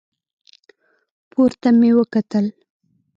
[1.31, 2.45] پورته مې وکتل.